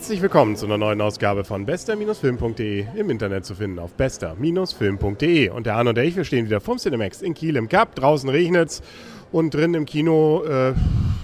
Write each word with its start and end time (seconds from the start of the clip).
Herzlich 0.00 0.22
willkommen 0.22 0.56
zu 0.56 0.64
einer 0.64 0.78
neuen 0.78 1.02
Ausgabe 1.02 1.44
von 1.44 1.66
bester-film.de 1.66 2.86
im 2.96 3.10
Internet 3.10 3.44
zu 3.44 3.54
finden 3.54 3.78
auf 3.78 3.92
bester-film.de. 3.92 5.50
Und 5.50 5.66
der 5.66 5.76
Arne 5.76 5.90
und 5.90 5.94
der 5.94 6.04
ich, 6.04 6.16
wir 6.16 6.24
stehen 6.24 6.46
wieder 6.46 6.62
vom 6.62 6.78
Cinemax 6.78 7.20
in 7.20 7.34
Kiel 7.34 7.54
im 7.56 7.68
Cup. 7.68 7.96
Draußen 7.96 8.30
regnet's 8.30 8.80
und 9.30 9.52
drin 9.52 9.74
im 9.74 9.84
Kino, 9.84 10.42
äh, 10.44 10.72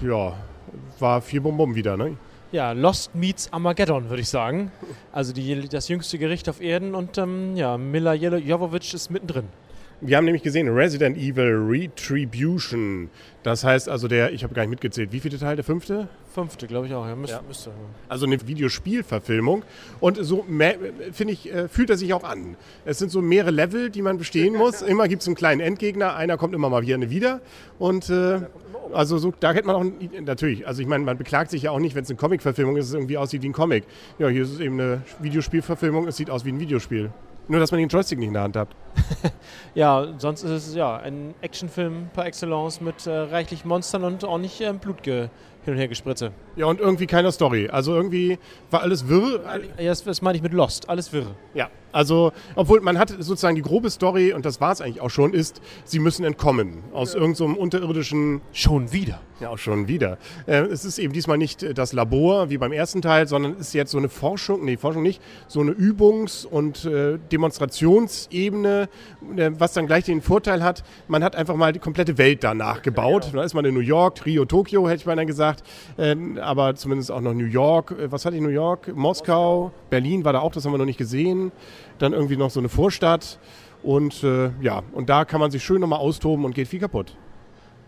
ja, 0.05 0.33
war 0.99 1.21
viel 1.23 1.41
Bum-Bum 1.41 1.73
wieder, 1.73 1.97
ne? 1.97 2.17
Ja, 2.51 2.73
Lost 2.73 3.15
meets 3.15 3.51
Armageddon, 3.51 4.09
würde 4.09 4.21
ich 4.21 4.29
sagen. 4.29 4.71
Also 5.11 5.33
die, 5.33 5.67
das 5.67 5.87
jüngste 5.87 6.19
Gericht 6.19 6.47
auf 6.47 6.61
Erden 6.61 6.93
und 6.93 7.17
ähm, 7.17 7.55
ja, 7.55 7.79
Mila 7.79 8.13
Jovovich 8.13 8.93
ist 8.93 9.09
mittendrin. 9.09 9.45
Wir 9.99 10.17
haben 10.17 10.25
nämlich 10.25 10.43
gesehen 10.43 10.69
Resident 10.69 11.17
Evil 11.17 11.55
Retribution. 11.67 13.09
Das 13.41 13.63
heißt 13.63 13.89
also 13.89 14.07
der, 14.07 14.31
ich 14.31 14.43
habe 14.43 14.53
gar 14.53 14.61
nicht 14.61 14.69
mitgezählt, 14.69 15.11
wie 15.11 15.19
viele 15.19 15.39
Teil? 15.39 15.55
Der 15.55 15.65
fünfte? 15.65 16.07
Fünfte, 16.35 16.67
glaube 16.67 16.85
ich 16.85 16.93
auch. 16.93 17.07
Ja, 17.07 17.15
müsste, 17.15 17.37
ja. 17.37 17.41
müsste. 17.47 17.71
Also 18.07 18.27
eine 18.27 18.47
Videospielverfilmung. 18.47 19.63
Und 19.99 20.17
so 20.21 20.45
finde 21.11 21.33
ich, 21.33 21.51
äh, 21.51 21.67
fühlt 21.67 21.89
er 21.89 21.97
sich 21.97 22.13
auch 22.13 22.23
an. 22.23 22.57
Es 22.85 22.99
sind 22.99 23.09
so 23.09 23.23
mehrere 23.23 23.49
Level, 23.49 23.89
die 23.89 24.03
man 24.03 24.19
bestehen 24.19 24.53
muss. 24.57 24.83
Immer 24.83 25.07
gibt 25.07 25.23
es 25.23 25.27
einen 25.27 25.35
kleinen 25.35 25.61
Endgegner. 25.61 26.15
Einer 26.15 26.37
kommt 26.37 26.53
immer 26.53 26.69
mal 26.69 26.83
wieder 26.83 27.09
wieder. 27.09 27.41
Und 27.79 28.11
äh, 28.11 28.41
also 28.93 29.17
so, 29.17 29.33
da 29.39 29.51
hätte 29.53 29.65
man 29.65 29.75
auch 29.77 29.85
natürlich. 30.21 30.67
Also 30.67 30.83
ich 30.83 30.87
meine, 30.87 31.03
man 31.05 31.17
beklagt 31.17 31.49
sich 31.49 31.63
ja 31.63 31.71
auch 31.71 31.79
nicht, 31.79 31.95
wenn 31.95 32.03
es 32.03 32.09
eine 32.11 32.17
Comic-Verfilmung 32.17 32.77
ist, 32.77 32.89
es 32.89 32.93
irgendwie 32.93 33.17
aussieht 33.17 33.41
wie 33.41 33.49
ein 33.49 33.53
Comic. 33.53 33.83
Ja, 34.19 34.27
hier 34.27 34.43
ist 34.43 34.51
es 34.51 34.59
eben 34.59 34.79
eine 34.79 35.01
Videospielverfilmung. 35.21 36.07
Es 36.07 36.17
sieht 36.17 36.29
aus 36.29 36.45
wie 36.45 36.51
ein 36.51 36.59
Videospiel. 36.59 37.09
Nur, 37.47 37.59
dass 37.59 37.71
man 37.71 37.79
den 37.79 37.89
Joystick 37.89 38.19
nicht 38.19 38.27
in 38.27 38.33
der 38.33 38.43
Hand 38.43 38.55
hat. 38.55 38.69
ja, 39.75 40.07
sonst 40.17 40.43
ist 40.43 40.67
es 40.67 40.75
ja 40.75 40.97
ein 40.97 41.33
Actionfilm 41.41 42.09
par 42.13 42.25
excellence 42.25 42.81
mit 42.81 43.07
äh, 43.07 43.11
reichlich 43.11 43.63
Monstern 43.63 44.03
und 44.03 44.25
auch 44.25 44.37
nicht 44.37 44.59
äh, 44.59 44.73
Blutge 44.73 45.29
hin 45.63 45.73
und 45.73 45.79
her 45.79 45.87
gespritze. 45.87 46.31
Ja, 46.55 46.65
und 46.65 46.79
irgendwie 46.79 47.07
keine 47.07 47.31
Story. 47.31 47.69
Also 47.69 47.95
irgendwie 47.95 48.37
war 48.69 48.81
alles 48.81 49.07
wirr. 49.07 49.41
Ja, 49.77 49.89
das, 49.89 50.03
das 50.03 50.21
meine 50.21 50.37
ich 50.37 50.41
mit 50.41 50.53
Lost. 50.53 50.89
Alles 50.89 51.11
wirr. 51.13 51.35
Ja, 51.53 51.69
also, 51.97 52.31
obwohl 52.55 52.81
man 52.81 52.97
hat 52.99 53.09
sozusagen 53.09 53.55
die 53.55 53.61
grobe 53.61 53.89
Story, 53.89 54.31
und 54.31 54.45
das 54.45 54.61
war 54.61 54.71
es 54.71 54.81
eigentlich 54.81 55.01
auch 55.01 55.09
schon, 55.09 55.33
ist, 55.33 55.61
sie 55.83 55.99
müssen 55.99 56.23
entkommen 56.23 56.83
aus 56.93 57.13
ja. 57.13 57.19
irgendeinem 57.19 57.55
so 57.55 57.59
unterirdischen. 57.59 58.41
Schon 58.51 58.91
wieder. 58.91 59.19
Ja, 59.39 59.49
auch 59.49 59.57
schon 59.59 59.87
wieder. 59.87 60.17
Äh, 60.47 60.61
es 60.61 60.83
ist 60.83 60.97
eben 60.97 61.13
diesmal 61.13 61.37
nicht 61.37 61.77
das 61.77 61.93
Labor 61.93 62.49
wie 62.49 62.57
beim 62.57 62.71
ersten 62.71 63.03
Teil, 63.03 63.27
sondern 63.27 63.53
es 63.53 63.67
ist 63.67 63.73
jetzt 63.73 63.91
so 63.91 63.99
eine 63.99 64.09
Forschung, 64.09 64.65
nee, 64.65 64.77
Forschung 64.77 65.03
nicht, 65.03 65.21
so 65.47 65.59
eine 65.59 65.71
Übungs- 65.71 66.45
und 66.45 66.85
äh, 66.85 67.19
Demonstrationsebene, 67.31 68.89
äh, 69.35 69.51
was 69.57 69.73
dann 69.73 69.85
gleich 69.85 70.05
den 70.05 70.21
Vorteil 70.21 70.63
hat, 70.63 70.83
man 71.07 71.23
hat 71.23 71.35
einfach 71.35 71.55
mal 71.55 71.71
die 71.71 71.79
komplette 71.79 72.17
Welt 72.17 72.43
danach 72.43 72.81
gebaut. 72.81 73.25
Ja, 73.25 73.29
genau. 73.29 73.41
Da 73.41 73.45
ist 73.45 73.53
man 73.53 73.65
in 73.65 73.75
New 73.75 73.79
York, 73.79 74.25
Rio, 74.25 74.45
Tokio, 74.45 74.87
hätte 74.87 75.01
ich 75.01 75.05
mal 75.05 75.23
gesagt, 75.25 75.63
ähm, 75.99 76.39
aber 76.41 76.75
zumindest 76.75 77.11
auch 77.11 77.21
noch 77.21 77.33
New 77.33 77.45
York. 77.45 77.91
Äh, 77.91 78.11
was 78.11 78.25
hatte 78.25 78.35
ich 78.35 78.41
New 78.41 78.49
York? 78.49 78.95
Moskau, 78.95 79.07
Moskau, 79.17 79.71
Berlin 79.89 80.25
war 80.25 80.33
da 80.33 80.39
auch, 80.39 80.51
das 80.51 80.65
haben 80.65 80.71
wir 80.71 80.77
noch 80.77 80.85
nicht 80.85 80.97
gesehen 80.97 81.51
dann 81.99 82.13
irgendwie 82.13 82.37
noch 82.37 82.49
so 82.49 82.59
eine 82.59 82.69
Vorstadt. 82.69 83.39
Und 83.83 84.23
äh, 84.23 84.51
ja, 84.61 84.83
und 84.93 85.09
da 85.09 85.25
kann 85.25 85.39
man 85.39 85.51
sich 85.51 85.63
schön 85.63 85.81
nochmal 85.81 85.99
austoben 85.99 86.45
und 86.45 86.55
geht 86.55 86.67
viel 86.67 86.79
kaputt. 86.79 87.15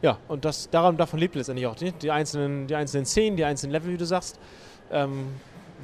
Ja, 0.02 0.18
und 0.28 0.46
das, 0.46 0.70
daran, 0.70 0.96
davon 0.96 1.20
lebt 1.20 1.36
letztendlich 1.36 1.68
auch 1.68 1.76
die, 1.76 1.92
die, 1.92 2.12
einzelnen, 2.12 2.68
die 2.68 2.76
einzelnen 2.76 3.06
Szenen, 3.06 3.36
die 3.36 3.44
einzelnen 3.44 3.74
Level, 3.74 3.92
wie 3.92 3.98
du 3.98 4.06
sagst. 4.06 4.40
Ähm, 4.92 5.28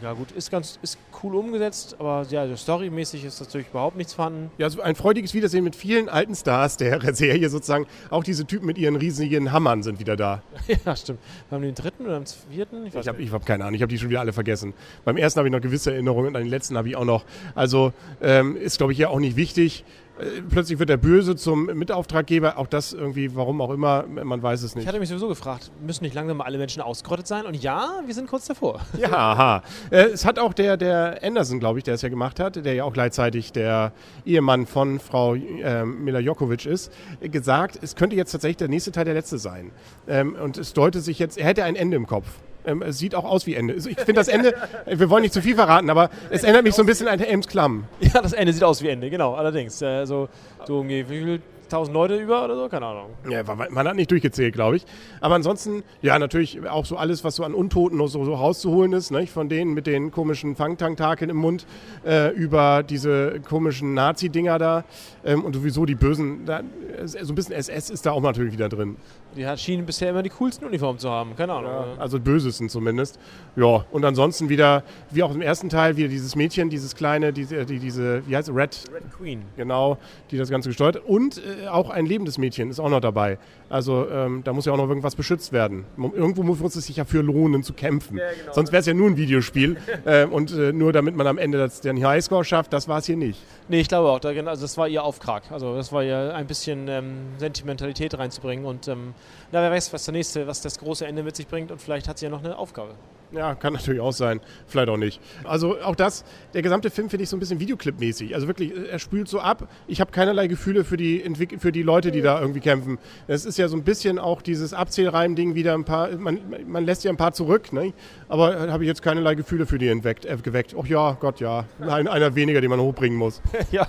ja 0.02 0.14
gut, 0.14 0.32
ist 0.32 0.52
ganz 0.52 0.80
ist 0.82 0.98
cool 1.24 1.36
umgesetzt, 1.36 1.96
aber 2.00 2.26
ja, 2.30 2.56
storymäßig 2.56 3.24
ist 3.26 3.40
natürlich 3.40 3.68
überhaupt 3.70 3.96
nichts 3.96 4.14
vorhanden. 4.14 4.52
Ja, 4.58 4.66
also 4.66 4.82
ein 4.82 4.96
freudiges 4.96 5.34
Wiedersehen 5.34 5.64
mit 5.64 5.76
vielen 5.76 6.10
alten 6.10 6.36
Stars 6.36 6.78
der 6.78 7.14
Serie 7.14 7.50
sozusagen. 7.50 7.86
Auch 8.10 8.24
diese 8.24 8.46
Typen 8.46 8.66
mit 8.66 8.78
ihren 8.78 8.96
riesigen 8.96 9.52
Hammern 9.52 9.84
sind 9.84 10.00
wieder 10.00 10.16
da. 10.16 10.42
ja, 10.86 10.96
stimmt. 10.96 11.20
Wir 11.50 11.56
haben 11.56 11.62
den 11.64 11.76
dritten 11.76 12.06
oder 12.06 12.20
den 12.20 12.26
vierten? 12.26 12.86
Ich, 12.86 12.96
ich 12.96 13.08
habe 13.08 13.32
hab 13.32 13.46
keine 13.46 13.64
Ahnung, 13.64 13.76
ich 13.76 13.82
habe 13.82 13.90
die 13.90 13.98
schon 13.98 14.10
wieder 14.10 14.20
alle 14.20 14.34
vergessen. 14.34 14.74
Beim 15.04 15.18
ersten 15.18 15.40
habe 15.40 15.48
ich 15.48 15.54
noch 15.54 15.62
gewisse 15.62 15.92
Erinnerungen 15.94 16.30
und 16.30 16.36
an 16.36 16.44
den 16.44 16.50
letzten 16.52 16.78
habe 16.78 16.90
ich 16.90 16.96
auch 16.96 17.06
noch. 17.06 17.26
Also 17.56 17.94
ähm, 18.22 18.58
ist, 18.58 18.78
glaube 18.78 18.94
ich, 18.94 19.00
ja 19.00 19.10
auch 19.10 19.20
nicht 19.20 19.36
wichtig. 19.36 19.86
Äh, 20.20 20.42
plötzlich 20.50 20.80
wird 20.80 20.90
der 20.90 20.98
Böse 20.98 21.36
zum 21.36 21.66
Mitauftraggeber. 21.66 22.58
Auch 22.58 22.68
das 22.68 22.94
irgendwie, 22.94 23.36
warum 23.36 23.62
auch 23.62 23.72
immer, 23.72 24.06
man 24.08 24.42
weiß 24.42 24.64
es 24.64 24.76
nicht. 24.76 24.84
Ich 24.84 24.88
hatte 24.88 25.00
mich 25.00 25.10
sowieso 25.10 25.28
gefragt, 25.28 25.72
müssen 25.86 26.04
nicht 26.04 26.14
langsam 26.14 26.42
alle 26.42 26.58
Menschen 26.58 26.82
ausgerottet 26.82 27.28
sein? 27.28 27.46
Und 27.46 27.62
ja, 27.62 28.02
wir 28.06 28.14
sind 28.14 28.28
kurz 28.28 28.46
davor. 28.46 28.82
Ja, 28.98 29.12
aha. 29.12 29.64
Äh, 29.92 30.06
es 30.06 30.26
hat 30.26 30.40
auch 30.40 30.54
der, 30.54 30.78
der 30.78 31.20
Anderson, 31.22 31.60
glaube 31.60 31.80
ich, 31.80 31.84
der 31.84 31.96
es 31.96 32.02
ja 32.02 32.10
gemacht 32.10 32.40
hat, 32.40 32.56
der 32.56 32.74
ja 32.74 32.86
auch 32.86 32.94
gleichzeitig 32.94 33.52
der 33.52 33.92
Ehemann 34.26 34.66
von 34.66 35.00
Frau 35.00 35.36
äh, 35.36 35.86
Mila 35.86 36.20
Jokovic 36.20 36.66
ist, 36.66 36.92
gesagt, 37.22 37.80
es 37.82 37.96
könnte 37.96 38.16
jetzt 38.16 38.32
tatsächlich 38.32 38.58
der 38.58 38.70
nächste 38.70 38.92
Teil 38.92 39.06
der 39.06 39.14
letzte 39.14 39.38
sein. 39.38 39.72
Ähm, 40.08 40.36
und 40.42 40.58
es 40.58 40.74
deutet 40.74 41.04
sich 41.04 41.20
jetzt, 41.20 41.38
er 41.38 41.46
hätte 41.46 41.66
ein 41.66 41.76
Ende 41.76 41.98
im 41.98 42.08
Kopf. 42.08 42.28
Ähm, 42.66 42.82
es 42.82 42.98
sieht 42.98 43.16
auch 43.16 43.26
aus 43.26 43.46
wie 43.46 43.56
Ende. 43.56 43.74
Also 43.74 43.90
ich 43.90 43.98
finde 43.98 44.14
das 44.14 44.28
Ende, 44.28 44.56
wir 44.86 45.10
wollen 45.10 45.22
nicht 45.22 45.34
zu 45.34 45.42
viel 45.42 45.56
verraten, 45.56 45.90
aber 45.90 46.10
es 46.30 46.44
erinnert 46.44 46.64
mich 46.64 46.76
so 46.76 46.84
ein 46.84 46.86
bisschen 46.86 47.08
an 47.08 47.20
Elms 47.20 47.48
Klamm. 47.48 47.86
Ja, 48.00 48.22
das 48.22 48.34
Ende 48.34 48.54
sieht 48.54 48.64
aus 48.64 48.82
wie 48.82 48.90
Ende, 48.90 49.10
genau, 49.10 49.34
allerdings. 49.34 49.82
Äh, 49.82 50.06
so, 50.06 50.30
so 50.66 50.88
wie 50.88 51.04
viel 51.04 51.42
1000 51.66 51.94
Leute 51.94 52.16
über 52.16 52.46
oder 52.46 52.56
so, 52.56 52.70
keine 52.70 52.86
Ahnung. 52.86 53.10
Ja, 53.30 53.44
man 53.44 53.88
hat 53.88 53.96
nicht 53.96 54.12
durchgezählt, 54.12 54.54
glaube 54.54 54.78
ich. 54.78 54.86
Aber 55.22 55.36
ansonsten, 55.36 55.84
ja, 56.02 56.18
natürlich 56.18 56.68
auch 56.68 56.86
so 56.86 56.98
alles, 56.98 57.24
was 57.24 57.36
so 57.36 57.44
an 57.44 57.54
Untoten 57.54 57.98
noch 57.98 58.08
so, 58.08 58.24
so 58.26 58.34
rauszuholen 58.34 58.94
ist, 58.94 59.12
nicht? 59.12 59.32
von 59.32 59.50
denen 59.50 59.74
mit 59.74 59.88
den 59.88 60.12
komischen 60.12 60.56
Fangtanktakeln 60.56 61.30
im 61.30 61.38
Mund, 61.38 61.66
äh, 62.06 62.32
über 62.34 62.84
diese 62.84 63.40
komischen 63.42 63.94
Nazi-Dinger 63.94 64.58
da 64.58 64.84
ähm, 65.24 65.44
und 65.44 65.54
sowieso 65.56 65.86
die 65.86 65.96
bösen, 65.96 66.46
da, 66.46 66.62
so 67.06 67.34
ein 67.34 67.36
bisschen 67.36 67.54
SS 67.54 67.90
ist 67.90 68.06
da 68.06 68.12
auch 68.12 68.22
natürlich 68.22 68.54
wieder 68.54 68.70
drin. 68.70 68.98
Die 69.36 69.46
schienen 69.58 69.86
bisher 69.86 70.12
immer 70.12 70.24
die 70.24 70.30
coolsten 70.30 70.66
Uniformen 70.66 70.98
zu 70.98 71.10
haben, 71.10 71.36
keine 71.36 71.54
Ahnung. 71.54 71.72
Ja, 71.72 71.86
also 71.98 72.20
bösesten 72.20 72.70
zumindest. 72.70 73.20
Ja, 73.58 73.84
und 73.92 74.06
ansonsten 74.06 74.48
wieder, 74.48 74.84
wie 75.12 75.24
auch 75.24 75.34
im 75.34 75.42
ersten 75.42 75.68
Teil, 75.68 75.98
wieder 75.98 76.08
dieses 76.08 76.38
Mädchen, 76.38 76.70
dieses 76.70 76.96
kleine, 76.96 77.34
diese, 77.34 77.66
die, 77.66 77.80
diese 77.80 78.26
wie 78.28 78.36
heißt 78.38 78.48
es, 78.48 78.56
Red, 78.56 78.80
Red 78.94 79.12
Queen. 79.12 79.42
Genau, 79.58 79.98
die 80.32 80.38
das 80.38 80.50
Ganze 80.50 80.70
gesteuert. 80.70 80.98
Und 81.06 81.38
äh, 81.38 81.42
auch 81.70 81.90
ein 81.90 82.06
lebendes 82.06 82.38
Mädchen 82.38 82.70
ist 82.70 82.80
auch 82.80 82.90
noch 82.90 83.00
dabei. 83.00 83.38
Also 83.70 84.08
ähm, 84.10 84.44
da 84.44 84.54
muss 84.54 84.66
ja 84.66 84.74
auch 84.74 84.78
noch 84.78 84.88
irgendwas 84.88 85.16
beschützt 85.16 85.52
werden. 85.52 85.86
Irgendwo 85.98 86.44
muss 86.44 86.76
es 86.76 86.86
sich 86.86 86.98
ja 86.98 87.06
für 87.06 87.22
lohnen 87.22 87.64
zu 87.64 87.74
kämpfen. 87.74 88.18
Ja, 88.18 88.24
genau. 88.40 88.54
Sonst 88.54 88.72
wäre 88.72 88.82
es 88.82 88.86
ja 88.86 88.94
nur 88.94 89.10
ein 89.10 89.18
Videospiel. 89.18 89.78
äh, 90.06 90.26
und 90.26 90.52
äh, 90.52 90.72
nur 90.72 90.94
damit 90.94 91.16
man 91.16 91.28
am 91.28 91.38
Ende 91.38 91.58
das, 91.58 91.82
den 91.82 92.06
Highscore 92.06 92.44
schafft, 92.44 92.74
das 92.74 92.88
war 92.88 93.00
es 93.00 93.06
hier 93.06 93.18
nicht. 93.18 93.42
Nee, 93.68 93.82
ich 93.82 93.88
glaube 93.88 94.10
auch. 94.10 94.20
Da, 94.20 94.30
also 94.30 94.62
das 94.62 94.78
war 94.78 94.88
ihr 94.88 95.04
Auftrag. 95.04 95.52
Also 95.52 95.76
das 95.76 95.92
war 95.92 96.04
ihr 96.04 96.34
ein 96.36 96.48
bisschen 96.48 96.88
ähm, 96.88 97.16
Sentimentalität 97.38 98.18
reinzubringen. 98.18 98.66
Und 98.66 98.88
ähm, 98.88 99.14
na, 99.52 99.62
wer 99.62 99.72
weiß, 99.72 99.94
was, 99.94 100.06
der 100.06 100.14
nächste, 100.14 100.48
was 100.48 100.62
das 100.62 100.78
große 100.78 101.06
Ende 101.06 101.24
mit 101.24 101.36
sich 101.36 101.48
bringt. 101.48 101.72
Und 101.72 101.82
vielleicht 101.82 102.08
hat 102.08 102.20
sie 102.20 102.26
ja 102.26 102.32
noch 102.32 102.44
eine 102.44 102.58
Aufgabe. 102.58 102.96
Ja, 103.32 103.56
kann 103.56 103.74
natürlich 103.74 104.02
auch 104.02 104.12
sein. 104.12 104.40
Vielleicht 104.68 104.90
auch 104.90 104.98
nicht. 104.98 105.20
Also 105.44 105.80
auch 105.82 105.96
das, 105.96 106.24
der 106.54 106.62
gesamte 106.62 106.90
Film 106.90 107.10
finde 107.10 107.24
ich 107.24 107.30
so 107.30 107.36
ein 107.36 107.40
bisschen 107.40 107.60
Videoclip-mäßig. 107.60 108.34
Also 108.34 108.48
wirklich, 108.48 108.74
er 108.76 109.00
spült 109.00 109.28
so 109.28 109.40
ab. 109.40 109.68
Ich 109.88 110.02
habe 110.02 110.12
keinerlei 110.12 110.48
Gefühle 110.48 110.84
für 110.84 110.98
die, 110.98 111.24
für 111.60 111.72
die 111.72 111.84
Leute, 111.84 112.12
die 112.12 112.22
da 112.22 112.40
irgendwie 112.40 112.60
kämpfen. 112.60 112.98
Es 113.28 113.46
ist 113.46 113.58
ja 113.58 113.68
so 113.68 113.76
ein 113.76 113.84
bisschen 113.84 114.20
auch 114.20 114.42
dieses 114.42 114.74
Abzählreim-Ding 114.74 115.56
wieder 115.56 115.74
ein 115.74 115.86
paar, 115.86 116.10
man, 116.18 116.40
man 116.68 116.86
lässt 116.86 117.04
ja 117.04 117.12
ein 117.12 117.18
paar 117.18 117.34
zurück, 117.34 117.74
ne? 117.74 117.94
aber 118.30 118.72
habe 118.72 118.84
ich 118.84 118.88
jetzt 118.88 119.02
keinerlei 119.02 119.36
Gefühle 119.36 119.66
für 119.66 119.78
die 119.78 119.88
entweckt, 119.88 120.26
äh, 120.26 120.38
geweckt. 120.38 120.76
Ach 120.80 120.86
ja, 120.86 121.14
Gott, 121.20 121.40
ja. 121.40 121.66
Ein, 121.80 122.08
einer 122.08 122.36
weniger, 122.36 122.62
den 122.62 122.70
man 122.70 122.80
hochbringen 122.80 123.18
muss. 123.18 123.42
ja, 123.72 123.88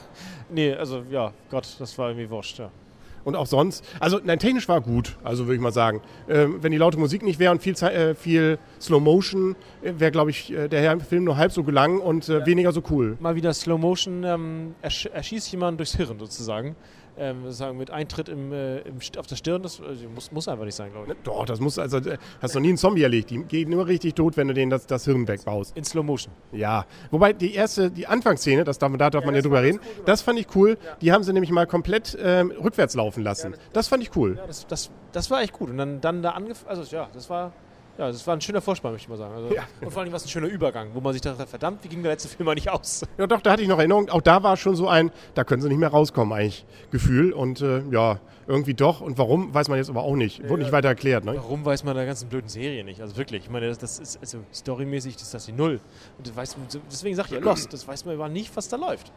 nee, 0.49 0.73
also 0.75 1.03
ja, 1.11 1.33
Gott, 1.51 1.69
das 1.79 1.97
war 1.99 2.11
irgendwie 2.11 2.31
wurscht, 2.31 2.59
ja 2.59 2.71
und 3.27 3.35
auch 3.35 3.47
sonst. 3.47 3.85
Also 4.01 4.21
nein, 4.25 4.39
technisch 4.39 4.69
war 4.69 4.81
gut, 4.81 5.17
also 5.25 5.47
würde 5.47 5.57
ich 5.57 5.61
mal 5.61 5.73
sagen. 5.73 6.01
Ähm, 6.29 6.63
wenn 6.63 6.71
die 6.71 6.79
laute 6.79 6.97
Musik 6.97 7.23
nicht 7.23 7.39
wäre 7.39 7.51
und 7.51 7.61
viel, 7.61 7.75
äh, 7.75 8.15
viel 8.15 8.59
Slow 8.81 9.01
Motion, 9.01 9.57
äh, 9.83 9.93
wäre, 9.99 10.13
glaube 10.13 10.31
ich, 10.31 10.53
äh, 10.53 10.69
der 10.69 10.99
Film 11.01 11.25
nur 11.25 11.37
halb 11.37 11.53
so 11.53 11.65
gelang 11.65 11.99
und 11.99 12.29
äh, 12.29 12.39
ja. 12.39 12.47
weniger 12.47 12.73
so 12.73 12.83
cool. 12.89 13.17
Mal 13.21 13.35
wieder 13.35 13.53
Slow 13.53 13.79
Motion 13.79 14.23
ähm, 14.23 14.75
ersch 14.81 15.07
erschießt 15.07 15.51
jemanden 15.51 15.79
durchs 15.79 15.97
Hirn 15.97 16.19
sozusagen 16.19 16.77
ähm, 17.19 17.45
sozusagen 17.45 17.79
mit 17.79 17.91
Eintritt 17.91 18.29
im, 18.29 18.53
äh, 18.53 18.79
im, 18.81 18.99
auf 19.19 19.27
der 19.27 19.37
Stirn, 19.37 19.63
das 19.63 19.81
also 19.81 20.09
muss, 20.09 20.33
muss 20.33 20.49
einfach 20.49 20.65
nicht 20.65 20.75
sein, 20.75 20.93
glaube 20.93 21.07
ich. 21.07 21.15
Ne, 21.15 21.17
doch, 21.25 21.45
das 21.45 21.61
muss, 21.61 21.79
also 21.79 21.99
äh, 21.99 22.19
hast 22.41 22.55
du 22.55 22.59
noch 22.59 22.63
nie 22.63 22.69
einen 22.69 22.79
Zombie 22.79 23.03
erlegt. 23.03 23.31
Die 23.31 23.43
geht 23.43 23.69
nur 23.69 23.87
richtig 23.87 24.15
tot, 24.15 24.37
wenn 24.37 24.49
du 24.49 24.55
denen 24.55 24.71
das, 24.71 24.87
das 24.87 25.05
Hirn 25.05 25.27
wegbaust. 25.27 25.77
In 25.77 25.85
Slow 25.85 26.05
Motion. 26.05 26.33
Ja. 26.53 26.87
Wobei 27.11 27.33
die 27.33 27.55
erste, 27.55 27.91
die 27.91 28.07
Anfangsszene, 28.07 28.65
das 28.65 28.79
darf, 28.79 28.93
da 28.97 29.11
darf 29.11 29.23
ja, 29.23 29.27
man 29.27 29.35
ja 29.35 29.43
drüber 29.43 29.63
reden, 29.63 29.81
cool 29.83 30.05
das 30.05 30.23
fand 30.23 30.39
ich 30.39 30.47
cool. 30.55 30.79
Ja. 30.85 30.97
Die 31.01 31.13
haben 31.13 31.23
sie 31.23 31.33
nämlich 31.33 31.51
mal 31.51 31.67
komplett 31.67 32.17
ähm, 32.21 32.51
rückwärts 32.51 32.95
laufen 32.95 33.23
lassen. 33.23 33.53
Ja, 33.53 33.59
das, 33.59 33.73
das, 33.73 33.89
fand 33.89 34.03
ich 34.03 34.17
cool. 34.17 34.37
Ja, 34.37 34.47
das, 34.47 34.67
das, 34.67 34.91
das 35.13 35.31
war 35.31 35.43
echt 35.43 35.53
gut. 35.53 35.71
Und 35.71 35.79
dann, 35.79 36.01
dann 36.01 36.23
da 36.23 36.31
angefangen, 36.31 36.69
also 36.69 36.97
ja, 36.97 37.09
das 37.13 37.31
war 37.31 37.53
ja, 37.99 38.09
das 38.09 38.27
war 38.27 38.37
ein 38.37 38.41
schöner 38.41 38.61
Vorspann, 38.61 38.93
möchte 38.93 39.05
ich 39.05 39.09
mal 39.09 39.17
sagen. 39.17 39.35
Also, 39.35 39.55
ja. 39.55 39.63
Und 39.81 39.91
vor 39.91 40.03
allem 40.03 40.13
war 40.13 40.17
es 40.17 40.25
ein 40.25 40.29
schöner 40.29 40.49
Übergang, 40.49 40.91
wo 40.93 41.01
man 41.01 41.13
sich 41.13 41.23
dachte, 41.23 41.47
verdammt, 41.47 41.83
wie 41.83 41.89
ging 41.89 42.03
der 42.03 42.13
letzte 42.13 42.29
Film 42.29 42.47
mal 42.47 42.55
nicht 42.55 42.69
aus? 42.69 43.03
Ja, 43.19 43.27
doch, 43.27 43.41
da 43.41 43.53
hatte 43.53 43.63
ich 43.63 43.69
noch 43.69 43.79
Erinnerung. 43.79 44.11
Auch 44.11 44.21
da 44.21 44.43
war 44.43 44.57
schon 44.57 44.77
so 44.77 44.89
ein, 44.89 45.11
da 45.35 45.45
können 45.45 45.63
sie 45.63 45.69
nicht 45.69 45.79
mehr 45.79 45.89
rauskommen, 45.89 46.33
eigentlich, 46.37 46.67
Gefühl. 46.91 47.33
Und 47.33 47.63
äh, 47.63 47.83
ja, 47.91 48.21
irgendwie 48.47 48.75
doch. 48.75 49.01
Und 49.01 49.19
warum, 49.19 49.53
weiß 49.55 49.69
man 49.69 49.79
jetzt 49.79 49.89
aber 49.89 50.03
auch 50.03 50.15
nicht. 50.15 50.43
Wurde 50.43 50.53
ja, 50.53 50.67
nicht 50.67 50.73
weiter 50.73 50.89
erklärt. 50.89 51.25
Ne? 51.25 51.37
Warum 51.37 51.65
weiß 51.65 51.85
man 51.85 51.97
der 51.97 52.07
ganzen 52.07 52.29
blöden 52.29 52.49
Serie 52.49 52.85
nicht? 52.85 53.01
Also 53.01 53.17
wirklich, 53.17 53.45
ich 53.45 53.51
meine, 53.51 53.69
das, 53.69 53.79
das 53.79 53.99
ist 53.99 54.19
also 54.21 54.39
storymäßig 54.53 55.17
ist 55.17 55.33
das 55.33 55.47
die 55.47 55.53
Null. 55.53 55.81
Und 56.19 56.27
das 56.27 56.37
weiß, 56.37 56.57
deswegen 56.91 57.17
sage 57.17 57.29
ich 57.31 57.35
ja 57.35 57.41
Lost, 57.41 57.73
das 57.73 57.89
weiß 57.89 58.05
man 58.05 58.15
aber 58.15 58.29
nicht, 58.29 58.55
was 58.57 58.69
da 58.69 58.77
läuft. 58.77 59.13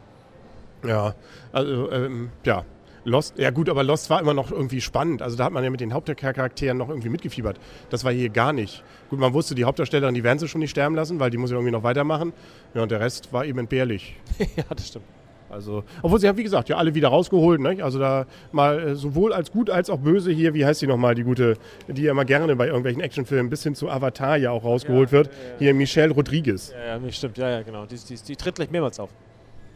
Ja, 0.86 1.14
also, 1.52 1.90
ähm, 1.90 2.30
ja. 2.44 2.64
Lost, 3.04 3.38
ja 3.38 3.50
gut, 3.50 3.68
aber 3.68 3.82
Lost 3.82 4.10
war 4.10 4.20
immer 4.20 4.34
noch 4.34 4.50
irgendwie 4.50 4.80
spannend. 4.80 5.22
Also 5.22 5.36
da 5.36 5.44
hat 5.44 5.52
man 5.52 5.64
ja 5.64 5.70
mit 5.70 5.80
den 5.80 5.92
Hauptcharakteren 5.94 6.76
noch 6.76 6.88
irgendwie 6.88 7.08
mitgefiebert. 7.08 7.58
Das 7.88 8.04
war 8.04 8.12
hier 8.12 8.28
gar 8.28 8.52
nicht. 8.52 8.82
Gut, 9.08 9.18
man 9.18 9.32
wusste, 9.32 9.54
die 9.54 9.64
Hauptdarstellerin, 9.64 10.14
die 10.14 10.22
werden 10.24 10.38
sie 10.38 10.48
schon 10.48 10.60
nicht 10.60 10.70
sterben 10.70 10.94
lassen, 10.94 11.18
weil 11.20 11.30
die 11.30 11.38
muss 11.38 11.50
ja 11.50 11.56
irgendwie 11.56 11.72
noch 11.72 11.82
weitermachen. 11.82 12.32
Ja, 12.74 12.82
und 12.82 12.90
der 12.90 13.00
Rest 13.00 13.32
war 13.32 13.44
eben 13.46 13.58
entbehrlich. 13.58 14.16
ja, 14.38 14.64
das 14.74 14.88
stimmt. 14.88 15.04
Also, 15.48 15.82
obwohl 16.02 16.20
sie 16.20 16.28
haben, 16.28 16.38
wie 16.38 16.44
gesagt, 16.44 16.68
ja 16.68 16.76
alle 16.76 16.94
wieder 16.94 17.08
rausgeholt. 17.08 17.60
Ne? 17.60 17.82
Also 17.82 17.98
da 17.98 18.26
mal 18.52 18.78
äh, 18.90 18.94
sowohl 18.94 19.32
als 19.32 19.50
gut 19.50 19.68
als 19.68 19.90
auch 19.90 19.98
böse 19.98 20.30
hier, 20.30 20.54
wie 20.54 20.64
heißt 20.64 20.78
sie 20.78 20.86
nochmal, 20.86 21.16
die 21.16 21.24
gute, 21.24 21.56
die 21.88 22.02
ja 22.02 22.12
immer 22.12 22.24
gerne 22.24 22.54
bei 22.54 22.66
irgendwelchen 22.68 23.00
Actionfilmen 23.02 23.50
bis 23.50 23.64
hin 23.64 23.74
zu 23.74 23.90
Avatar 23.90 24.36
ja 24.36 24.52
auch 24.52 24.62
rausgeholt 24.62 25.08
Ja, 25.08 25.12
wird. 25.12 25.26
ja, 25.26 25.32
ja. 25.32 25.58
Hier 25.58 25.74
Michelle 25.74 26.12
Rodriguez. 26.12 26.70
Ja, 26.72 26.96
ja, 26.98 27.12
stimmt. 27.12 27.36
Ja, 27.36 27.50
ja, 27.50 27.62
genau. 27.62 27.84
Die, 27.86 27.96
die, 27.96 28.14
die 28.14 28.36
tritt 28.36 28.54
gleich 28.54 28.70
mehrmals 28.70 29.00
auf. 29.00 29.10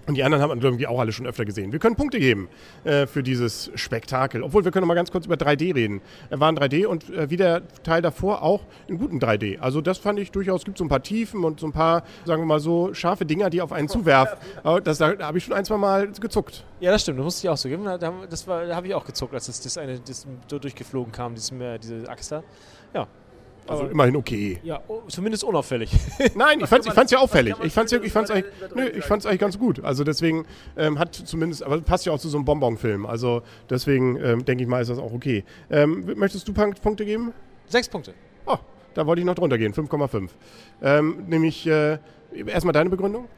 Und 0.07 0.17
die 0.17 0.23
anderen 0.23 0.43
haben 0.43 0.61
wir 0.61 0.65
irgendwie 0.65 0.87
auch 0.87 1.01
alle 1.01 1.13
schon 1.13 1.27
öfter 1.27 1.45
gesehen. 1.45 1.73
Wir 1.73 1.79
können 1.79 1.97
Punkte 1.97 2.19
geben 2.19 2.49
äh, 2.85 3.07
für 3.07 3.23
dieses 3.23 3.71
Spektakel. 3.75 4.43
Obwohl, 4.43 4.65
wir 4.65 4.71
können 4.71 4.83
noch 4.83 4.89
mal 4.89 4.95
ganz 4.95 5.11
kurz 5.11 5.25
über 5.27 5.37
3D 5.37 5.75
reden. 5.75 6.01
Er 6.31 6.41
war 6.41 6.51
in 6.51 6.59
3D 6.59 6.87
und 6.87 7.09
äh, 7.11 7.31
wie 7.31 7.37
der 7.37 7.63
Teil 7.83 8.03
davor 8.03 8.43
auch 8.43 8.63
in 8.87 8.99
guten 8.99 9.19
3D. 9.19 9.59
Also 9.61 9.81
das 9.81 9.99
fand 9.99 10.19
ich 10.19 10.31
durchaus, 10.31 10.65
gibt 10.65 10.79
so 10.79 10.85
ein 10.85 10.89
paar 10.89 11.03
Tiefen 11.03 11.45
und 11.45 11.61
so 11.61 11.67
ein 11.67 11.73
paar, 11.73 12.03
sagen 12.25 12.43
wir 12.43 12.47
mal 12.47 12.61
so, 12.61 12.93
scharfe 12.93 13.25
Dinger, 13.25 13.49
die 13.51 13.63
auf 13.63 13.73
einen 13.73 13.89
zuwerfen. 13.89 14.39
Aber 14.63 14.81
das, 14.81 14.99
da, 14.99 15.17
habe 15.21 15.39
ich 15.39 15.45
schon 15.45 15.55
ein, 15.55 15.65
zwei 15.65 15.79
Mal 15.79 16.09
gezuckt. 16.13 16.65
Ja, 16.81 16.91
das 16.93 17.03
stimmt. 17.03 17.19
Das 17.19 17.25
musste 17.25 17.47
ich 17.47 17.51
auch 17.51 17.57
so 17.57 17.69
geben. 17.69 17.85
Da, 17.85 17.97
das 18.29 18.47
war- 18.47 18.67
da 18.67 18.77
habe 18.77 18.87
ich 18.87 18.95
auch 18.95 19.05
gezuckt, 19.05 19.33
als 19.33 19.47
das, 19.47 19.61
das 19.61 19.79
eine 19.79 19.99
das 20.01 20.27
durchgeflogen 20.49 21.13
kam, 21.13 21.35
dieses, 21.35 21.51
äh, 21.53 21.79
diese 21.79 22.09
Axt 22.09 22.31
da. 22.33 22.43
Ja. 22.93 23.07
Also 23.67 23.83
Aber- 23.85 23.93
immerhin 23.93 24.17
okay. 24.17 24.61
Ja, 24.63 24.83
oh, 24.89 25.01
zumindest 25.09 25.43
unauffällig. 25.45 25.91
Nein, 26.35 26.61
ich 26.61 26.67
fand's, 26.69 26.87
ich 26.87 26.93
fand's 26.93 27.13
ja 27.13 27.19
auffällig. 27.19 27.57
man 27.57 27.67
Ich 27.67 27.73
fand's, 27.73 27.93
ja, 27.93 28.01
ich 28.03 28.13
fand's, 28.13 28.31
eigentlich, 28.31 28.53
nö, 28.75 28.87
ich 28.89 29.05
fand's 29.05 29.25
eigentlich 29.25 29.41
ganz 29.41 29.59
gut. 29.59 29.83
Also 29.83 30.05
deswegen 30.05 30.45
ähm, 30.77 30.99
hat 30.99 31.15
zumindest, 31.15 31.63
aber 31.63 31.81
passt 31.81 32.05
ja 32.05 32.13
auch 32.13 32.19
zu 32.19 32.29
so 32.29 32.37
einem 32.37 32.45
Bonbon-Film. 32.45 33.07
Also 33.07 33.43
deswegen 33.71 34.17
ähm, 34.23 34.45
denke 34.45 34.65
ich 34.65 34.69
mal, 34.69 34.83
ist 34.83 34.89
das 34.91 34.99
auch 34.99 35.13
okay. 35.13 35.45
Ähm, 35.71 36.13
möchtest 36.17 36.47
du 36.47 36.53
Punk- 36.53 36.81
Punkte 36.83 37.05
geben? 37.07 37.33
Sechs 37.67 37.89
Punkte. 37.89 38.13
Oh, 38.45 38.59
da 38.93 39.07
wollte 39.07 39.21
ich 39.21 39.27
noch 39.27 39.35
drunter 39.35 39.57
gehen, 39.57 39.73
5,5. 39.73 40.29
Ähm, 40.83 41.25
nämlich 41.27 41.67
äh, 41.67 41.99
erstmal 42.47 42.73
deine 42.75 42.91
Begründung. 42.91 43.29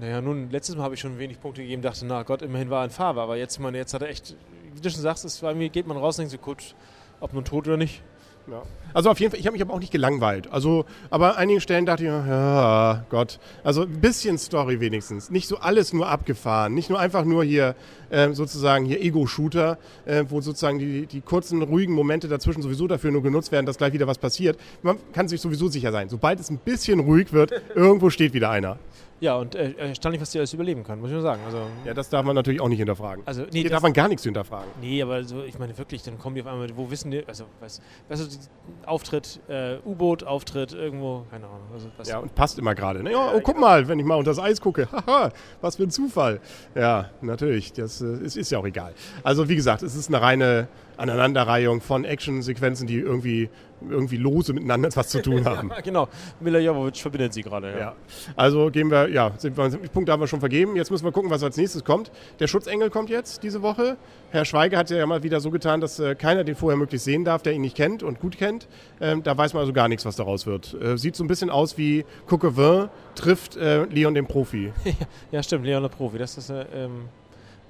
Naja, 0.00 0.20
nun, 0.20 0.50
letztes 0.50 0.74
Mal 0.74 0.82
habe 0.82 0.94
ich 0.94 1.00
schon 1.00 1.18
wenig 1.20 1.38
Punkte 1.40 1.62
gegeben, 1.62 1.80
dachte, 1.82 2.04
na 2.06 2.24
Gott, 2.24 2.42
immerhin 2.42 2.70
war 2.70 2.80
er 2.82 2.86
in 2.86 2.90
Farbe. 2.90 3.20
Aber 3.20 3.36
jetzt, 3.36 3.60
meine, 3.60 3.78
jetzt 3.78 3.94
hat 3.94 4.02
er 4.02 4.08
echt, 4.08 4.34
wie 4.74 4.80
du 4.80 4.90
schon 4.90 5.00
sagst, 5.00 5.24
es 5.24 5.40
war, 5.44 5.54
mir 5.54 5.68
geht 5.68 5.86
man 5.86 5.96
raus 5.96 6.18
und 6.18 6.22
denkt 6.22 6.32
so, 6.32 6.38
gut, 6.38 6.74
ob 7.20 7.32
nun 7.34 7.44
tot 7.44 7.68
oder 7.68 7.76
nicht. 7.76 8.02
Ja. 8.48 8.62
Also 8.94 9.10
auf 9.10 9.20
jeden 9.20 9.30
Fall, 9.30 9.40
ich 9.40 9.46
habe 9.46 9.54
mich 9.54 9.62
aber 9.62 9.72
auch 9.72 9.80
nicht 9.80 9.92
gelangweilt. 9.92 10.48
Also, 10.52 10.84
aber 11.10 11.32
an 11.32 11.36
einigen 11.36 11.60
Stellen 11.60 11.86
dachte 11.86 12.02
ich, 12.02 12.08
ja, 12.08 13.04
Gott. 13.08 13.38
Also 13.64 13.82
ein 13.82 14.00
bisschen 14.00 14.38
Story 14.38 14.80
wenigstens. 14.80 15.30
Nicht 15.30 15.48
so 15.48 15.56
alles 15.58 15.92
nur 15.92 16.08
abgefahren. 16.08 16.74
Nicht 16.74 16.90
nur 16.90 16.98
einfach 16.98 17.24
nur 17.24 17.44
hier 17.44 17.74
ähm, 18.10 18.34
sozusagen 18.34 18.84
hier 18.84 19.00
Ego-Shooter, 19.00 19.78
äh, 20.04 20.24
wo 20.28 20.40
sozusagen 20.40 20.78
die, 20.78 21.06
die 21.06 21.20
kurzen, 21.20 21.62
ruhigen 21.62 21.94
Momente 21.94 22.28
dazwischen 22.28 22.62
sowieso 22.62 22.86
dafür 22.86 23.10
nur 23.10 23.22
genutzt 23.22 23.52
werden, 23.52 23.66
dass 23.66 23.78
gleich 23.78 23.92
wieder 23.92 24.06
was 24.06 24.18
passiert. 24.18 24.58
Man 24.82 24.98
kann 25.12 25.28
sich 25.28 25.40
sowieso 25.40 25.68
sicher 25.68 25.92
sein. 25.92 26.08
Sobald 26.08 26.40
es 26.40 26.50
ein 26.50 26.58
bisschen 26.58 27.00
ruhig 27.00 27.32
wird, 27.32 27.52
irgendwo 27.74 28.10
steht 28.10 28.34
wieder 28.34 28.50
einer. 28.50 28.78
Ja, 29.22 29.36
und 29.36 29.54
äh, 29.54 29.70
erstaunlich, 29.78 30.20
was 30.20 30.32
die 30.32 30.38
alles 30.38 30.52
überleben 30.52 30.82
kann, 30.82 30.98
muss 30.98 31.10
ich 31.10 31.12
nur 31.14 31.22
sagen. 31.22 31.42
Also, 31.46 31.58
Ja, 31.84 31.94
das 31.94 32.08
darf 32.10 32.24
man 32.24 32.34
natürlich 32.34 32.60
auch 32.60 32.68
nicht 32.68 32.78
hinterfragen. 32.78 33.22
also 33.24 33.42
nee, 33.52 33.60
Hier 33.60 33.70
darf 33.70 33.82
man 33.84 33.92
gar 33.92 34.08
nichts 34.08 34.24
hinterfragen. 34.24 34.68
nee, 34.80 35.00
aber 35.00 35.22
so, 35.22 35.44
ich 35.44 35.56
meine 35.60 35.78
wirklich, 35.78 36.02
dann 36.02 36.18
kommen 36.18 36.34
die 36.34 36.42
auf 36.42 36.48
einmal, 36.48 36.68
wo 36.74 36.90
wissen 36.90 37.12
die, 37.12 37.24
also, 37.28 37.44
weißt, 37.60 37.80
weißt 38.08 38.20
du, 38.20 38.88
Auftritt, 38.88 39.38
äh, 39.48 39.76
U-Boot, 39.84 40.24
Auftritt 40.24 40.72
irgendwo, 40.72 41.24
keine 41.30 41.46
Ahnung. 41.46 41.60
Also, 41.72 41.86
was, 41.96 42.08
Ja, 42.08 42.18
und 42.18 42.34
passt 42.34 42.58
immer 42.58 42.74
gerade. 42.74 43.04
Ne? 43.04 43.12
Ja, 43.12 43.32
oh, 43.32 43.40
guck 43.40 43.60
mal, 43.60 43.86
wenn 43.86 44.00
ich 44.00 44.04
mal 44.04 44.16
unter 44.16 44.32
das 44.32 44.40
Eis 44.40 44.60
gucke. 44.60 44.88
Haha, 45.06 45.30
was 45.60 45.76
für 45.76 45.84
ein 45.84 45.90
Zufall. 45.90 46.40
Ja, 46.74 47.10
natürlich. 47.20 47.72
Das 47.74 48.00
äh, 48.00 48.16
ist, 48.24 48.36
ist 48.36 48.50
ja 48.50 48.58
auch 48.58 48.66
egal. 48.66 48.92
Also, 49.22 49.48
wie 49.48 49.54
gesagt, 49.54 49.84
es 49.84 49.94
ist 49.94 50.08
eine 50.08 50.20
reine 50.20 50.66
Aneinanderreihung 50.96 51.80
von 51.80 52.04
Actionsequenzen, 52.04 52.86
die 52.86 52.98
irgendwie, 52.98 53.48
irgendwie 53.88 54.16
lose 54.18 54.52
miteinander 54.52 54.88
was 54.94 55.08
zu 55.08 55.22
tun 55.22 55.44
haben. 55.46 55.70
Ja, 55.70 55.80
genau. 55.80 56.08
Mila 56.40 56.58
Jovovich 56.58 57.00
verbindet 57.00 57.32
sie 57.32 57.42
gerade. 57.42 57.70
Ja. 57.72 57.78
Ja. 57.78 57.96
Also 58.36 58.70
gehen 58.70 58.90
wir, 58.90 59.08
ja, 59.12 59.32
sind 59.36 59.56
wir, 59.56 59.68
Punkte 59.88 60.10
haben 60.10 60.20
wir 60.20 60.26
schon 60.26 60.40
vergeben. 60.40 60.74
Jetzt 60.74 60.90
müssen 60.90 61.04
wir 61.04 61.12
gucken, 61.12 61.30
was 61.30 61.42
als 61.42 61.56
nächstes 61.56 61.84
kommt. 61.84 62.10
Der 62.40 62.46
Schutzengel 62.46 62.88
kommt 62.88 63.10
jetzt 63.10 63.42
diese 63.42 63.62
Woche. 63.62 63.96
Herr 64.30 64.44
Schweiger 64.44 64.78
hat 64.78 64.90
ja 64.90 65.04
mal 65.04 65.22
wieder 65.22 65.40
so 65.40 65.50
getan, 65.50 65.80
dass 65.80 65.98
äh, 65.98 66.14
keiner 66.14 66.44
den 66.44 66.56
vorher 66.56 66.78
möglichst 66.78 67.04
sehen 67.04 67.24
darf, 67.24 67.42
der 67.42 67.52
ihn 67.52 67.60
nicht 67.60 67.76
kennt 67.76 68.02
und 68.02 68.20
gut 68.20 68.38
kennt. 68.38 68.68
Ähm, 69.00 69.22
da 69.22 69.36
weiß 69.36 69.52
man 69.52 69.60
also 69.60 69.72
gar 69.72 69.88
nichts, 69.88 70.06
was 70.06 70.16
daraus 70.16 70.46
wird. 70.46 70.74
Äh, 70.80 70.96
sieht 70.96 71.14
so 71.14 71.24
ein 71.24 71.28
bisschen 71.28 71.50
aus 71.50 71.76
wie 71.76 72.04
Coquevin 72.26 72.88
trifft 73.14 73.56
äh, 73.56 73.84
Leon 73.84 74.14
den 74.14 74.26
Profi. 74.26 74.72
ja, 75.30 75.42
stimmt, 75.42 75.66
Leon 75.66 75.82
der 75.82 75.90
Profi. 75.90 76.16
Das 76.16 76.38
ist, 76.38 76.48
äh, 76.48 76.64
ähm, 76.74 77.08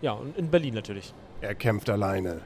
ja, 0.01 0.13
und 0.13 0.39
in 0.39 0.49
Berlin 0.49 0.75
natürlich. 0.75 1.13
Er 1.41 1.57
kämpft 1.57 1.91
alleine. 1.91 2.41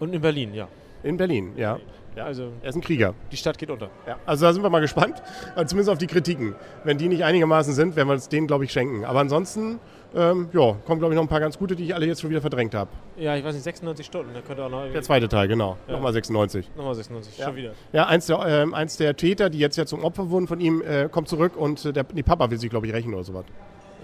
Und 0.00 0.12
in 0.12 0.20
Berlin, 0.20 0.52
ja. 0.52 0.68
In 1.06 1.16
Berlin, 1.16 1.52
ja. 1.56 1.78
ja. 2.16 2.24
Also, 2.24 2.50
Er 2.62 2.70
ist 2.70 2.74
ein 2.76 2.80
Krieger. 2.80 3.14
die 3.30 3.36
Stadt 3.36 3.56
geht 3.58 3.70
unter. 3.70 3.88
Ja. 4.06 4.16
Also 4.26 4.46
da 4.46 4.52
sind 4.52 4.62
wir 4.62 4.70
mal 4.70 4.80
gespannt. 4.80 5.22
Also 5.54 5.68
zumindest 5.70 5.90
auf 5.90 5.98
die 5.98 6.06
Kritiken. 6.06 6.54
Wenn 6.84 6.98
die 6.98 7.08
nicht 7.08 7.22
einigermaßen 7.24 7.72
sind, 7.74 7.94
werden 7.96 8.08
wir 8.08 8.14
uns 8.14 8.28
denen, 8.28 8.46
glaube 8.46 8.64
ich, 8.64 8.72
schenken. 8.72 9.04
Aber 9.04 9.20
ansonsten, 9.20 9.78
ähm, 10.14 10.48
ja, 10.52 10.76
kommen, 10.84 10.98
glaube 10.98 11.14
ich, 11.14 11.16
noch 11.16 11.22
ein 11.22 11.28
paar 11.28 11.40
ganz 11.40 11.58
gute, 11.58 11.76
die 11.76 11.84
ich 11.84 11.94
alle 11.94 12.06
jetzt 12.06 12.20
schon 12.22 12.30
wieder 12.30 12.40
verdrängt 12.40 12.74
habe. 12.74 12.90
Ja, 13.16 13.36
ich 13.36 13.44
weiß 13.44 13.54
nicht, 13.54 13.64
96 13.64 14.04
Stunden. 14.06 14.34
Da 14.34 14.40
könnte 14.40 14.64
auch 14.64 14.70
noch 14.70 14.90
Der 14.92 15.02
zweite 15.02 15.28
Teil, 15.28 15.46
genau. 15.48 15.76
Ja. 15.86 15.94
Nochmal 15.94 16.12
96. 16.12 16.70
Nochmal 16.76 16.94
96, 16.94 17.38
Ja. 17.38 17.44
schon 17.46 17.56
wieder. 17.56 17.72
Ja, 17.92 18.06
eins 18.06 18.26
der, 18.26 18.40
ähm, 18.46 18.74
eins 18.74 18.96
der 18.96 19.14
Täter, 19.16 19.48
die 19.50 19.58
jetzt 19.58 19.76
ja 19.76 19.86
zum 19.86 20.02
Opfer 20.04 20.28
wurden 20.30 20.46
von 20.48 20.58
ihm, 20.60 20.82
äh, 20.82 21.08
kommt 21.10 21.28
zurück 21.28 21.56
und 21.56 21.84
äh, 21.84 21.92
der 21.92 22.04
die 22.04 22.22
Papa 22.24 22.50
will 22.50 22.58
sich, 22.58 22.70
glaube 22.70 22.86
ich, 22.88 22.92
rächen 22.92 23.14
oder 23.14 23.24
sowas. 23.24 23.44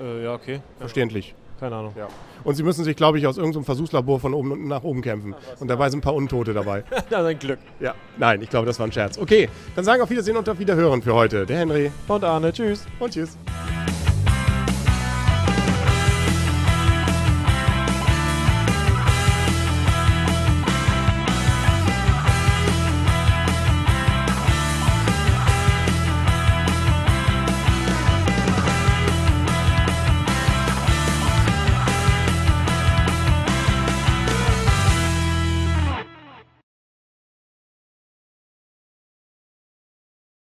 Äh, 0.01 0.25
ja, 0.25 0.35
okay. 0.35 0.61
Verständlich. 0.79 1.35
Keine 1.63 1.77
Ahnung. 1.77 1.93
Ja. 1.97 2.09
Und 2.43 2.57
sie 2.57 2.65
müssen 2.65 2.85
sich, 2.85 2.97
glaube 2.97 3.19
ich, 3.19 3.27
aus 3.27 3.37
irgendeinem 3.39 3.65
Versuchslabor 3.65 4.19
von 4.19 4.35
oben 4.35 4.51
und 4.51 4.67
nach 4.67 4.83
oben 4.83 5.01
kämpfen. 5.01 5.35
Und 5.61 5.69
dabei 5.69 5.89
sind 5.91 6.01
ein 6.01 6.03
paar 6.03 6.15
Untote 6.15 6.53
dabei. 6.53 6.83
Na, 7.11 7.23
sein 7.23 7.39
Glück. 7.39 7.61
Ja, 7.79 7.95
nein, 8.19 8.43
ich 8.43 8.51
glaube, 8.51 8.67
das 8.67 8.79
war 8.81 8.87
ein 8.87 8.93
Scherz. 8.93 9.17
Okay, 9.17 9.49
dann 9.77 9.85
sagen 9.85 10.01
wir 10.01 10.05
auf 10.05 10.11
Wiedersehen 10.11 10.37
und 10.37 10.49
auf 10.49 10.59
Wiederhören 10.59 11.01
für 11.03 11.15
heute. 11.15 11.47
Der 11.47 11.59
Henry 11.59 11.93
Und 12.09 12.25
Arne, 12.25 12.53
tschüss. 12.53 12.85
und 12.99 13.13
tschüss. 13.13 13.37